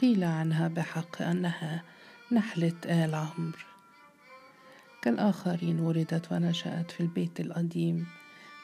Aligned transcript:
قيل 0.00 0.24
عنها 0.24 0.68
بحق 0.68 1.22
أنها 1.22 1.82
نحلة 2.32 2.74
آل 2.84 3.14
عمرو. 3.14 3.68
كالآخرين 5.02 5.80
ولدت 5.80 6.32
ونشأت 6.32 6.90
في 6.90 7.00
البيت 7.00 7.40
القديم 7.40 8.06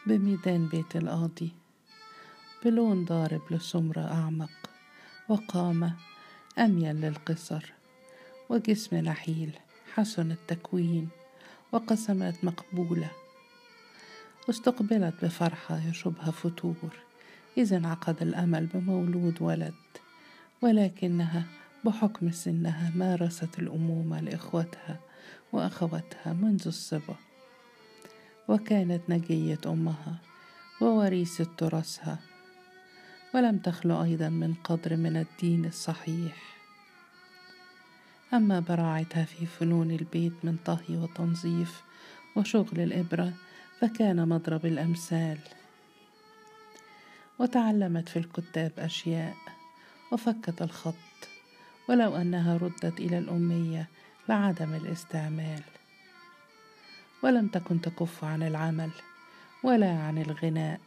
بميدان 0.06 0.68
بيت 0.68 0.96
القاضي 0.96 1.52
بلون 2.64 3.04
ضارب 3.04 3.40
للسمرة 3.50 4.00
أعمق 4.00 4.70
وقامة 5.28 5.94
أميل 6.58 7.00
للقصر 7.00 7.72
وجسم 8.48 8.96
نحيل 8.96 9.58
حسن 9.94 10.30
التكوين 10.30 11.08
وقسمات 11.72 12.44
مقبولة 12.44 13.10
استقبلت 14.50 15.24
بفرحة 15.24 15.88
يشبها 15.88 16.30
فتور. 16.30 16.96
إذا 17.58 17.76
انعقد 17.76 18.22
الأمل 18.22 18.66
بمولود 18.66 19.42
ولد. 19.42 19.74
ولكنها 20.64 21.44
بحكم 21.84 22.30
سنها 22.30 22.92
مارست 22.94 23.58
الأمومة 23.58 24.20
لإخوتها 24.20 25.00
وأخواتها 25.52 26.32
منذ 26.32 26.62
الصبا 26.66 27.16
وكانت 28.48 29.02
نجية 29.08 29.58
أمها 29.66 30.18
ووريثة 30.80 31.46
تراثها 31.56 32.18
ولم 33.34 33.58
تخلو 33.58 34.02
أيضا 34.02 34.28
من 34.28 34.54
قدر 34.54 34.96
من 34.96 35.16
الدين 35.16 35.64
الصحيح. 35.64 36.56
أما 38.34 38.60
براعتها 38.60 39.24
في 39.24 39.46
فنون 39.46 39.90
البيت 39.90 40.34
من 40.42 40.56
طهي 40.64 40.96
وتنظيف 40.96 41.82
وشغل 42.36 42.80
الإبرة 42.80 43.32
فكان 43.80 44.28
مضرب 44.28 44.66
الأمثال. 44.66 45.38
وتعلمت 47.38 48.08
في 48.08 48.18
الكتاب 48.18 48.72
أشياء 48.78 49.53
وفكت 50.14 50.62
الخط. 50.62 50.94
ولو 51.88 52.16
أنها 52.16 52.56
ردت 52.56 53.00
إلى 53.00 53.18
الأمية 53.18 53.88
لعدم 54.28 54.74
الاستعمال. 54.74 55.62
ولم 57.22 57.48
تكن 57.48 57.80
تكف 57.80 58.24
عن 58.24 58.42
العمل 58.42 58.90
ولا 59.62 59.98
عن 59.98 60.18
الغناء 60.18 60.80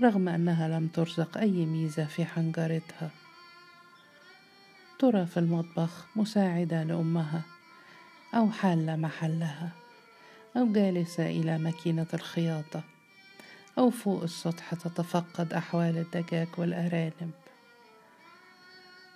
رغم 0.00 0.28
أنها 0.28 0.68
لم 0.68 0.88
ترزق 0.88 1.38
أي 1.38 1.66
ميزة 1.66 2.04
في 2.04 2.24
حنجرتها. 2.24 3.10
ترى 4.98 5.26
في 5.26 5.36
المطبخ 5.36 6.06
مساعدة 6.16 6.82
لأمها 6.82 7.42
أو 8.34 8.50
حالة 8.50 8.96
محلها 8.96 9.70
أو 10.56 10.72
جالسة 10.72 11.26
إلى 11.26 11.58
ماكينة 11.58 12.06
الخياطة 12.14 12.82
أو 13.78 13.90
فوق 13.90 14.22
السطح 14.22 14.74
تتفقد 14.74 15.52
أحوال 15.52 15.98
الدجاج 15.98 16.48
والأرانب. 16.58 17.30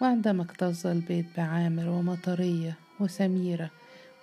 وعندما 0.01 0.43
اكتظ 0.43 0.87
البيت 0.87 1.27
بعامر 1.37 1.89
ومطرية 1.89 2.75
وسميرة 3.01 3.71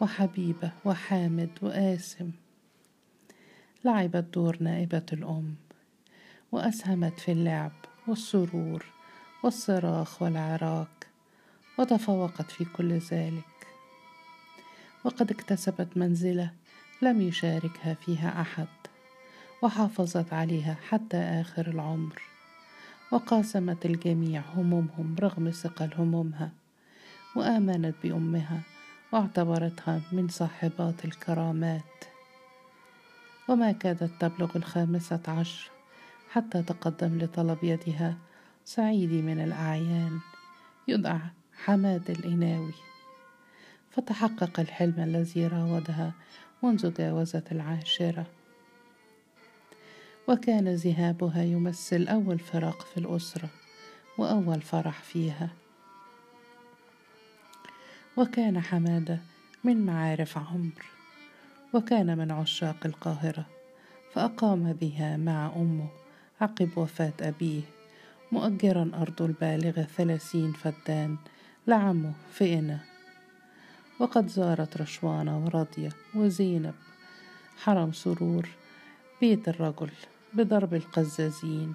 وحبيبة 0.02 0.72
وحامد 0.86 1.50
وقاسم 1.61 2.31
لعبت 3.86 4.25
دور 4.33 4.58
نائبة 4.59 5.05
الأم 5.14 5.55
وأسهمت 6.52 7.20
في 7.20 7.31
اللعب 7.31 7.72
والسرور 8.08 8.86
والصراخ 9.44 10.22
والعراك 10.22 11.08
وتفوقت 11.78 12.52
في 12.52 12.66
كل 12.66 12.94
ذلك. 12.94 13.44
وقد 15.03 15.31
اكتسبت 15.31 15.98
منزلة 15.98 16.52
لم 17.02 17.22
يشاركها 17.22 17.94
فيها 17.94 18.42
أحد 18.42 18.67
وحافظت 19.61 20.33
عليها 20.33 20.78
حتى 20.89 21.17
آخر 21.17 21.67
العمر. 21.67 22.36
وقاسمت 23.11 23.86
الجميع 23.86 24.41
همومهم 24.55 25.16
رغم 25.19 25.52
ثقل 25.52 25.94
همومها 25.94 26.52
وآمنت 27.36 27.95
بأمها 28.03 28.61
واعتبرتها 29.11 30.02
من 30.11 30.27
صاحبات 30.27 31.05
الكرامات. 31.05 32.03
وما 33.48 33.71
كادت 33.71 34.11
تبلغ 34.20 34.58
الخامسة 34.58 35.20
عشر 35.27 35.71
حتى 36.32 36.64
تقدم 36.64 37.17
لطلب 37.17 37.58
يدها 37.64 38.17
سعيدي 38.65 39.21
من 39.21 39.39
الأعيان 39.39 40.20
يدعى 40.87 41.20
حماد 41.65 42.09
الإناوي. 42.09 42.73
فتحقق 43.92 44.59
الحلم 44.59 44.99
الذي 44.99 45.48
راودها 45.48 46.11
منذ 46.64 46.93
جاوزت 46.93 47.52
العاشرة. 47.52 48.26
وكان 50.27 50.67
ذهابها 50.67 51.43
يمثل 51.43 52.08
أول 52.08 52.39
فراق 52.39 52.82
في 52.82 52.98
الأسرة 52.98 53.49
وأول 54.17 54.61
فرح 54.61 55.04
فيها. 55.04 55.49
وكان 58.17 58.61
حمادة 58.61 59.20
من 59.64 59.86
معارف 59.86 60.38
عمرو 60.38 60.86
وكان 61.73 62.17
من 62.17 62.32
عشاق 62.32 62.86
القاهرة 62.86 63.45
فأقام 64.14 64.73
بها 64.73 65.17
مع 65.17 65.52
أمه 65.55 65.88
عقب 66.42 66.77
وفاة 66.77 67.14
أبيه 67.21 67.61
مؤجرا 68.32 68.92
أرضه 68.94 69.26
البالغة 69.26 69.82
ثلاثين 69.82 70.54
فدان 70.54 71.17
لعمه 71.67 72.14
فئنة 72.32 72.83
وقد 73.99 74.27
زارت 74.27 74.77
رشوانة 74.77 75.45
ورضية 75.45 75.89
وزينب 76.15 76.76
حرم 77.58 77.92
سرور 77.92 78.49
بيت 79.21 79.49
الرجل. 79.49 79.92
بضرب 80.33 80.73
القزازين. 80.73 81.73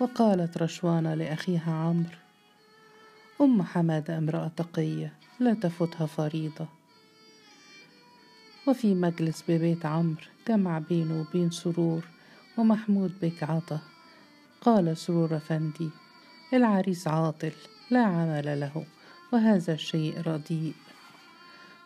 وقالت 0.00 0.58
رشوانة 0.58 1.14
لأخيها 1.14 1.72
عمرو 1.72 2.18
أم 3.40 3.62
حمادة 3.62 4.18
امرأة 4.18 4.50
تقية 4.56 5.12
لا 5.40 5.54
تفوتها 5.54 6.06
فريضة. 6.06 6.68
وفي 8.68 8.94
مجلس 8.94 9.44
ببيت 9.48 9.86
عمرو 9.86 10.22
جمع 10.48 10.78
بينه 10.78 11.20
وبين 11.20 11.50
سرور 11.50 12.04
ومحمود 12.58 13.12
بك 13.22 13.42
عطا. 13.42 13.80
قال 14.60 14.96
سرور 14.96 15.36
أفندي 15.36 15.90
العريس 16.52 17.08
عاطل 17.08 17.52
لا 17.90 18.04
عمل 18.04 18.60
له 18.60 18.86
وهذا 19.32 19.72
الشيء 19.74 20.20
رديء. 20.20 20.74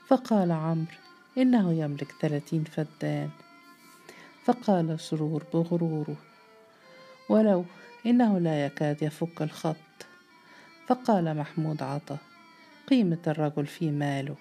فقال 0.07 0.53
عمرو 0.53 0.97
إنه 1.39 1.73
يملك 1.73 2.15
ثلاثين 2.21 2.65
فدان. 2.65 3.31
فقال 4.45 5.01
سرور 5.01 5.45
بغروره 5.55 6.17
ولو 7.29 7.65
إنه 8.07 8.39
لا 8.39 8.67
يكاد 8.67 9.03
يفك 9.03 9.43
الخط. 9.43 9.77
فقال 10.87 11.37
محمود 11.37 11.83
عطا 11.83 12.19
قيمة 12.89 13.19
الرجل 13.27 13.67
في 13.67 13.91
ماله. 13.91 14.37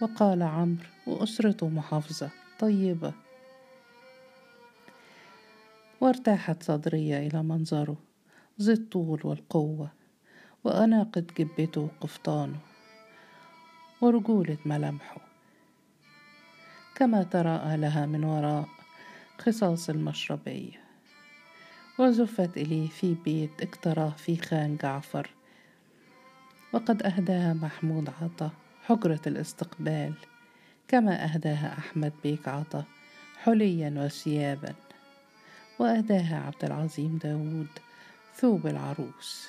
وقال 0.00 0.42
عمرو 0.42 0.86
وأسرته 1.06 1.68
محافظة 1.68 2.30
طيبة. 2.58 3.12
وارتاحت 6.00 6.62
صدرية 6.62 7.26
إلى 7.26 7.42
منظره 7.42 7.96
ذي 8.60 8.72
الطول 8.72 9.20
والقوة 9.24 9.90
وأناقة 10.64 11.24
جبته 11.38 11.80
وقفطانه 11.80 12.58
ورجولة 14.00 14.58
ملامحه. 14.66 15.20
كما 16.94 17.22
تراءى 17.22 17.76
لها 17.76 18.06
من 18.06 18.24
وراء 18.24 18.68
خصاص 19.40 19.90
المشربية 19.90 20.80
وزفت 21.98 22.56
إليه 22.56 22.88
في 22.88 23.14
بيت 23.14 23.50
اقتراه 23.62 24.10
في 24.10 24.36
خان 24.36 24.76
جعفر. 24.76 25.30
وقد 26.72 27.02
أهداها 27.02 27.52
محمود 27.52 28.10
عطا 28.22 28.50
حجرة 28.86 29.20
الاستقبال 29.26 30.14
كما 30.88 31.24
أهداها 31.24 31.78
أحمد 31.78 32.12
بيك 32.22 32.48
عطا 32.48 32.84
حليا 33.42 33.94
وثيابا. 33.96 34.74
وأهداها 35.78 36.40
عبد 36.46 36.64
العظيم 36.64 37.18
داود 37.18 37.68
ثوب 38.36 38.66
العروس. 38.66 39.48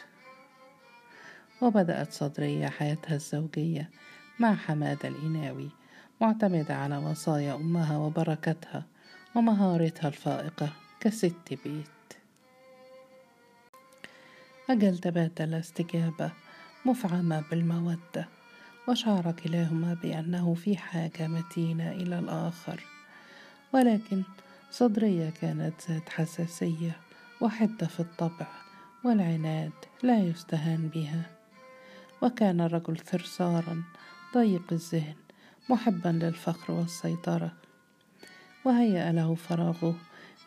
وبدأت 1.61 2.11
صدرية 2.11 2.67
حياتها 2.67 3.15
الزوجية 3.15 3.89
مع 4.39 4.55
حمادة 4.55 5.09
الإناوي 5.09 5.69
معتمدة 6.21 6.75
على 6.75 6.97
وصايا 6.97 7.55
أمها 7.55 7.97
وبركتها. 7.97 8.90
ومهارتها 9.35 10.07
الفائقة 10.07 10.69
كست 10.99 11.53
بيت. 11.63 11.87
أجل 14.69 14.97
تبات 14.97 15.41
الاستجابة 15.41 16.31
مفعمة 16.85 17.43
بالمودة 17.51 18.27
وشعر 18.87 19.31
كلاهما 19.31 19.93
بأنه 19.93 20.53
في 20.53 20.77
حاجة 20.77 21.27
متينة 21.27 21.91
إلى 21.91 22.19
الآخر. 22.19 22.83
ولكن 23.73 24.23
صدرية 24.71 25.29
كانت 25.29 25.73
ذات 25.89 26.09
حساسية 26.09 26.97
وحدة 27.41 27.87
في 27.87 27.99
الطبع 27.99 28.47
والعناد 29.03 29.71
لا 30.03 30.19
يستهان 30.19 30.87
بها. 30.87 31.29
وكان 32.21 32.61
الرجل 32.61 32.97
ثرثارا 32.97 33.83
ضيق 34.33 34.63
الذهن 34.71 35.15
محبا 35.69 36.09
للفخر 36.09 36.73
والسيطرة. 36.73 37.51
وهيأ 38.65 39.11
له 39.11 39.35
فراغه 39.35 39.95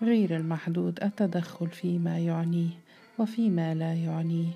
غير 0.03 0.37
المحدود 0.37 1.03
التدخل 1.03 1.69
فيما 1.69 2.19
يعنيه 2.19 2.71
وفيما 3.19 3.75
لا 3.75 3.95
يعنيه. 3.95 4.53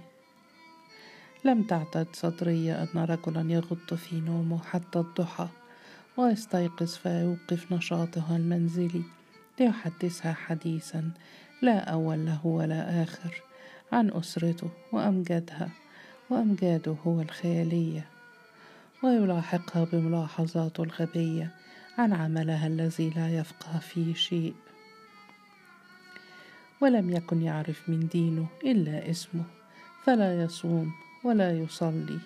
لم 1.45 1.63
تعتد 1.63 2.07
صدرية 2.13 2.83
أن 2.83 2.99
رجلا 2.99 3.53
يغط 3.53 3.95
في 3.95 4.21
نومه 4.21 4.59
حتى 4.59 4.99
الضحى 4.99 5.49
ويستيقظ 6.17 6.95
فيوقف 6.95 7.73
نشاطها 7.73 8.37
المنزلي 8.37 9.03
ليحدثها 9.61 10.33
حديثا 10.33 11.11
لا 11.63 11.79
أول 11.79 12.27
له 12.27 12.47
ولا 12.47 13.03
آخر 13.03 13.43
عن 13.93 14.11
أسرته 14.11 14.71
وأمجادها 14.93 15.69
وأمجاده 16.31 16.97
هو 17.07 17.21
الخيالية 17.21 18.07
ويلاحقها 19.03 19.85
بملاحظاته 19.93 20.83
الغبية 20.83 21.51
عن 21.99 22.13
عملها 22.13 22.67
الذي 22.67 23.11
لا 23.11 23.39
يفقه 23.39 23.79
فيه 23.79 24.15
شيء. 24.15 24.55
ولم 26.81 27.11
يكن 27.11 27.43
يعرف 27.43 27.89
من 27.89 28.09
دينه 28.09 28.47
إلا 28.65 29.11
اسمه 29.11 29.45
فلا 30.05 30.43
يصوم 30.43 30.93
ولا 31.25 31.59
يصلي. 31.59 32.19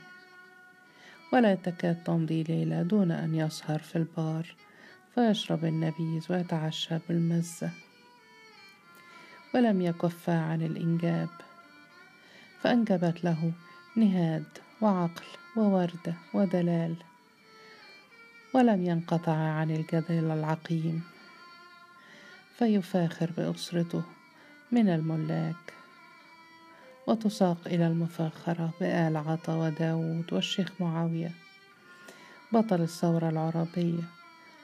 ولا 1.32 1.54
تكاد 1.54 2.04
تمضي 2.04 2.42
ليلة 2.42 2.82
دون 2.82 3.10
أن 3.10 3.34
يسهر 3.34 3.78
في 3.78 3.96
البار 3.96 4.54
فيشرب 5.14 5.64
النبيذ 5.64 6.26
ويتعشى 6.30 6.98
بالمزة. 7.08 7.70
ولم 9.54 9.82
يكف 9.82 10.30
عن 10.30 10.62
الإنجاب 10.62 11.28
فأنجبت 12.60 13.24
له 13.24 13.52
نهاد 13.96 14.44
وعقل 14.80 15.26
ووردة 15.56 16.14
ودلال. 16.34 16.96
ولم 18.54 18.84
ينقطع 18.84 19.32
عن 19.32 19.70
الجدل 19.70 20.30
العقيم 20.30 21.02
فيفاخر 22.58 23.30
بأسرته 23.36 24.02
من 24.72 24.88
الملاك 24.88 25.74
وتساق 27.06 27.58
إلى 27.66 27.86
المفاخرة 27.86 28.70
بآل 28.80 29.16
عطا 29.16 29.54
وداود 29.56 30.32
والشيخ 30.32 30.72
معاوية. 30.80 31.30
بطل 32.52 32.80
الثورة 32.80 33.28
العربية 33.28 34.02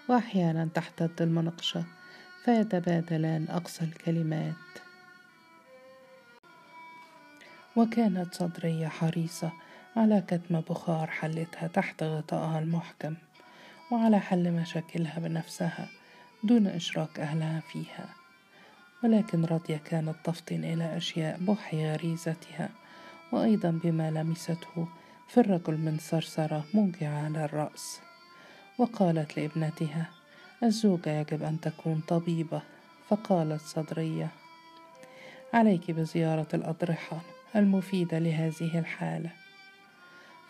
وأحيانا 0.09 0.69
تحتد 0.75 1.23
المناقشة 1.23 1.85
فيتبادلان 2.45 3.47
أقصى 3.51 3.85
الكلمات. 3.85 4.55
وكانت 7.77 8.35
صدرية 8.35 8.89
حريصة 8.89 9.53
على 9.97 10.21
كتم 10.21 10.61
بخار 10.61 11.07
حلتها 11.07 11.67
تحت 11.69 12.03
غطائها 12.03 12.59
المحكم. 12.59 13.15
وعلى 13.91 14.21
حل 14.21 14.53
مشاكلها 14.53 15.19
بنفسها 15.21 15.89
دون 16.45 16.67
إشراك 16.67 17.21
أهلها 17.21 17.61
فيها. 17.61 18.09
ولكن 19.05 19.45
راضية 19.45 19.77
كانت 19.77 20.15
تفطن 20.25 20.65
إلى 20.65 20.97
أشياء 20.97 21.39
بحي 21.41 21.93
غريزتها 21.93 22.69
وأيضا 23.33 23.81
بما 23.85 24.11
لمسته 24.11 24.89
في 25.29 25.41
الرجل 25.41 25.77
من 25.77 25.97
ثرثرة 25.97 26.65
موجعة 26.75 27.25
على 27.25 27.45
الرأس. 27.45 28.01
وقالت 28.79 29.37
لابنتها 29.37 30.11
الزوجة 30.63 31.11
يجب 31.11 31.43
أن 31.43 31.61
تكون 31.61 32.03
طبيبة. 32.09 32.63
فقالت 33.09 33.61
صدرية 33.61 34.29
عليك 35.55 35.91
بزيارة 35.91 36.49
الأضرحة 36.55 37.21
المفيدة 37.57 38.19
لهذه 38.19 38.79
الحالة. 38.79 39.31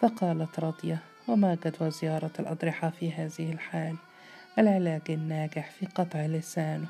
فقالت 0.01 0.61
راضية 0.61 0.99
وما 1.29 1.59
جدوى 1.65 1.91
زيارة 1.91 2.31
الأضرحة 2.39 2.91
في 2.91 3.13
هذه 3.13 3.53
الحال 3.53 3.97
العلاج 4.59 5.03
الناجح 5.11 5.71
في 5.71 5.87
قطع 5.87 6.27
لسانه. 6.27 6.89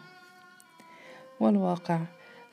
والواقع 1.40 2.00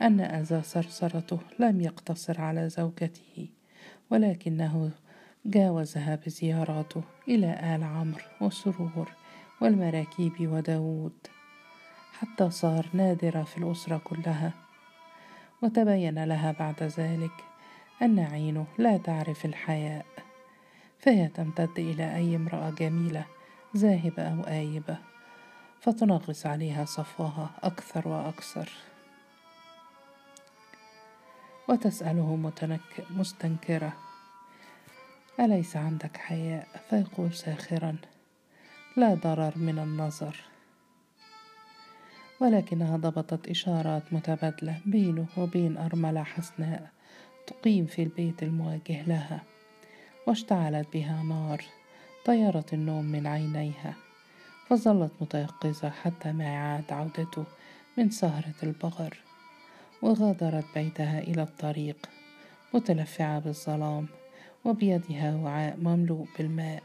أن 0.01 0.19
أذى 0.19 0.61
صرصرته 0.61 1.39
لم 1.59 1.81
يقتصر 1.81 2.41
على 2.41 2.69
زوجته 2.69 3.47
ولكنه 4.11 4.91
جاوزها 5.45 6.15
بزياراته 6.15 7.03
إلى 7.27 7.75
آل 7.75 7.83
عمرو 7.83 8.25
وسرور 8.41 9.11
والمراكيب 9.61 10.33
وداود. 10.39 11.27
حتى 12.19 12.49
صار 12.49 12.89
نادرة 12.93 13.43
في 13.43 13.57
الأسرة 13.57 13.97
كلها. 13.97 14.53
وتبين 15.61 16.23
لها 16.23 16.51
بعد 16.51 16.83
ذلك 16.83 17.43
أن 18.01 18.19
عينه 18.19 18.65
لا 18.77 18.97
تعرف 18.97 19.45
الحياء. 19.45 20.05
فهي 21.00 21.27
تمتد 21.27 21.80
إلى 21.80 22.15
أي 22.15 22.36
امرأة 22.36 22.69
جميلة 22.69 23.25
ذاهبة 23.77 24.24
أو 24.24 24.47
آيبة 24.47 24.97
فتنغص 25.81 26.45
عليها 26.45 26.86
صفوها 26.86 27.50
أكثر 27.63 28.07
وأكثر. 28.07 28.69
وتسأله 31.68 32.36
متنك 32.36 33.06
مستنكرة 33.09 33.94
أليس 35.39 35.75
عندك 35.75 36.18
حياء؟ 36.18 36.68
فيقول 36.89 37.33
ساخرا 37.33 37.95
لا 38.98 39.13
ضرر 39.13 39.53
من 39.57 39.80
النظر. 39.80 40.36
ولكنها 42.39 42.98
ضبطت 42.98 43.50
إشارات 43.50 44.13
متبادلة 44.13 44.81
بينه 44.86 45.27
وبين 45.38 45.77
أرملة 45.77 46.24
حسناء 46.24 46.89
تقيم 47.48 47.86
في 47.86 48.03
البيت 48.03 48.44
المواجه 48.44 49.03
لها. 49.07 49.54
واشتعلت 50.27 50.88
بها 50.94 51.24
نار 51.24 51.63
طيرت 52.25 52.74
النوم 52.74 53.06
من 53.06 53.27
عينيها 53.27 53.94
فظلت 54.69 55.12
متيقظة 55.22 55.89
حتى 55.89 56.31
ما 56.31 56.57
عاد 56.57 56.94
عودته 56.94 57.45
من 57.98 58.10
سهرة 58.10 58.56
البغر 58.63 59.18
وغادرت 60.01 60.66
بيتها 60.75 61.19
إلى 61.19 61.42
الطريق 61.42 62.10
متلفعة 62.74 63.39
بالظلام 63.39 64.07
وبيدها 64.66 65.36
وعاء 65.36 65.77
مملوء 65.77 66.27
بالماء. 66.38 66.83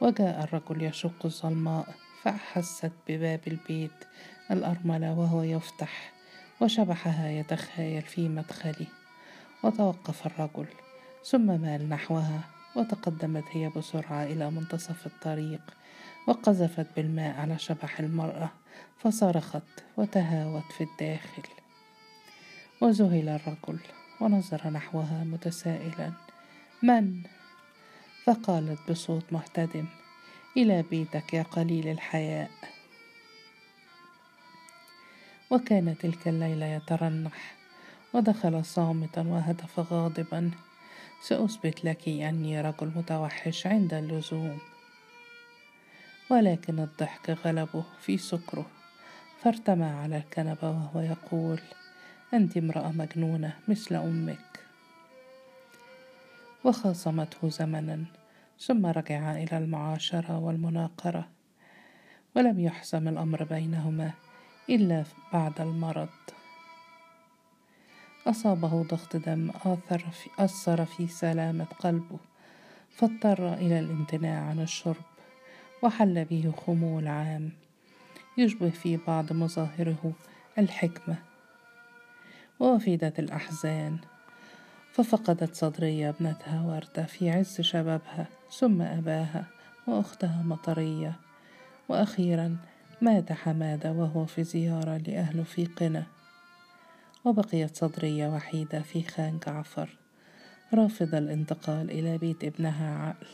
وجاء 0.00 0.44
الرجل 0.44 0.82
يشق 0.82 1.24
الظلماء 1.24 1.94
فأحست 2.22 2.92
بباب 3.08 3.40
البيت 3.46 4.04
الأرملة 4.50 5.18
وهو 5.18 5.42
يفتح 5.42 6.12
وشبحها 6.60 7.30
يتخايل 7.30 8.02
في 8.02 8.28
مدخله 8.28 8.86
وتوقف 9.62 10.26
الرجل. 10.26 10.66
ثم 11.24 11.60
مال 11.60 11.88
نحوها 11.88 12.40
وتقدمت 12.76 13.44
هي 13.50 13.68
بسرعة 13.68 14.24
إلى 14.24 14.50
منتصف 14.50 15.06
الطريق 15.06 15.60
وقذفت 16.26 16.86
بالماء 16.96 17.40
على 17.40 17.58
شبح 17.58 18.00
المرأة 18.00 18.50
فصرخت 18.98 19.62
وتهاوت 19.96 20.72
في 20.72 20.84
الداخل. 20.84 21.42
وذهل 22.80 23.28
الرجل 23.28 23.80
ونظر 24.20 24.70
نحوها 24.70 25.24
متسائلا. 25.24 26.12
من؟ 26.82 27.22
فقالت 28.24 28.90
بصوت 28.90 29.32
محتدم 29.32 29.86
إلى 30.56 30.82
بيتك 30.82 31.34
يا 31.34 31.42
قليل 31.42 31.88
الحياء. 31.88 32.50
وكان 35.50 35.98
تلك 35.98 36.28
الليلة 36.28 36.66
يترنح 36.66 37.54
ودخل 38.12 38.64
صامتا 38.64 39.20
وهدف 39.20 39.92
غاضبا. 39.92 40.50
سأثبت 41.20 41.84
لك 41.84 42.08
أني 42.08 42.60
رجل 42.60 42.92
متوحش 42.96 43.66
عند 43.66 43.94
اللزوم. 43.94 44.58
ولكن 46.30 46.78
الضحك 46.78 47.30
غلبه 47.30 47.84
في 48.00 48.18
سكره 48.18 48.66
فارتمى 49.42 49.84
على 49.84 50.16
الكنبة 50.16 50.70
وهو 50.70 51.00
يقول 51.00 51.60
أنت 52.34 52.56
امرأة 52.56 52.92
مجنونة 52.92 53.56
مثل 53.68 53.94
أمك. 53.94 54.60
وخاصمته 56.64 57.48
زمنا 57.48 58.04
ثم 58.58 58.86
رجعا 58.86 59.42
إلى 59.42 59.58
المعاشرة 59.58 60.38
والمناقرة 60.38 61.28
ولم 62.36 62.60
يحسم 62.60 63.08
الأمر 63.08 63.44
بينهما 63.44 64.10
إلا 64.68 65.04
بعد 65.32 65.60
المرض. 65.60 66.08
أصابه 68.26 68.82
ضغط 68.82 69.16
دم 69.16 69.50
آثر 69.64 69.98
في 69.98 70.30
أثر 70.38 70.84
في 70.84 71.06
سلامة 71.06 71.64
قلبه 71.64 72.18
فاضطر 72.90 73.54
إلى 73.54 73.78
الامتناع 73.78 74.40
عن 74.40 74.60
الشرب 74.60 75.04
وحل 75.82 76.24
به 76.24 76.52
خمول 76.66 77.08
عام. 77.08 77.50
يشبه 78.38 78.70
في 78.70 78.96
بعض 78.96 79.32
مظاهره 79.32 80.12
الحكمة. 80.58 81.16
ووفيدت 82.60 83.18
الأحزان 83.18 83.98
ففقدت 84.92 85.54
صدرية 85.54 86.08
ابنتها 86.08 86.62
وردة 86.62 87.06
في 87.06 87.30
عز 87.30 87.60
شبابها 87.60 88.26
ثم 88.58 88.82
أباها 88.82 89.44
وأختها 89.86 90.42
مطرية. 90.42 91.16
وأخيرا 91.88 92.56
مات 93.00 93.32
حمادة 93.32 93.92
وهو 93.92 94.26
في 94.26 94.44
زيارة 94.44 94.96
لأهله 94.96 95.42
في 95.42 95.64
قنا. 95.64 96.06
وبقيت 97.24 97.76
صدرية 97.76 98.28
وحيدة 98.28 98.82
في 98.82 99.02
خان 99.02 99.38
جعفر 99.46 99.88
رافضة 100.74 101.18
الانتقال 101.18 101.90
إلى 101.90 102.18
بيت 102.18 102.44
ابنها 102.44 103.06
عقل 103.06 103.26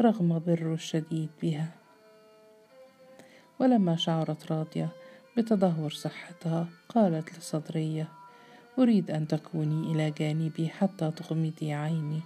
رغم 0.00 0.38
بره 0.46 0.74
الشديد 0.74 1.28
بها. 1.42 1.68
ولما 3.60 3.96
شعرت 3.96 4.52
راضية 4.52 4.88
بتدهور 5.36 5.90
صحتها 5.90 6.66
قالت 6.88 7.38
لصدرية 7.38 8.08
أريد 8.78 9.10
أن 9.10 9.28
تكوني 9.28 9.92
إلى 9.92 10.10
جانبي 10.10 10.68
حتى 10.68 11.10
تغمضي 11.10 11.72
عيني. 11.72 12.20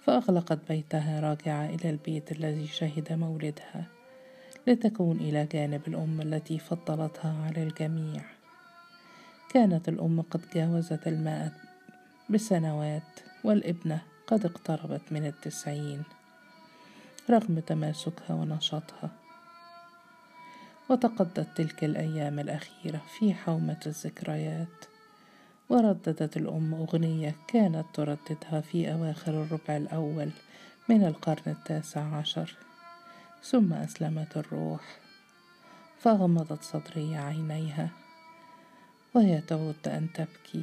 فأغلقت 0.00 0.58
بيتها 0.68 1.20
راجعة 1.20 1.66
إلى 1.66 1.90
البيت 1.90 2.32
الذي 2.32 2.66
شهد 2.66 3.12
مولدها 3.12 3.86
لتكون 4.66 5.16
إلى 5.16 5.46
جانب 5.52 5.80
الأم 5.88 6.20
التي 6.20 6.58
فضلتها 6.58 7.44
على 7.46 7.62
الجميع. 7.62 8.35
كانت 9.48 9.88
الأم 9.88 10.22
قد 10.22 10.40
جاوزت 10.54 11.06
المائة 11.06 11.52
بسنوات 12.30 13.20
والابنة 13.44 14.02
قد 14.26 14.46
اقتربت 14.46 15.02
من 15.10 15.26
التسعين 15.26 16.02
رغم 17.30 17.58
تماسكها 17.58 18.34
ونشاطها. 18.34 19.10
وتقضت 20.88 21.46
تلك 21.56 21.84
الأيام 21.84 22.38
الأخيرة 22.38 23.02
في 23.18 23.34
حومة 23.34 23.80
الذكريات. 23.86 24.84
ورددت 25.68 26.36
الأم 26.36 26.74
أغنية 26.74 27.34
كانت 27.48 27.84
ترددها 27.94 28.60
في 28.60 28.92
أواخر 28.92 29.42
الربع 29.42 29.76
الأول 29.76 30.30
من 30.88 31.04
القرن 31.04 31.42
التاسع 31.46 32.16
عشر. 32.16 32.56
ثم 33.42 33.72
أسلمت 33.72 34.36
الروح 34.36 34.98
فغمضت 35.98 36.62
صدري 36.62 37.16
عينيها. 37.16 38.05
وهي 39.16 39.40
تود 39.40 39.88
أن 39.88 40.08
تبكي 40.12 40.62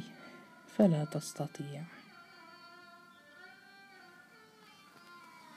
فلا 0.76 1.04
تستطيع. 1.04 1.82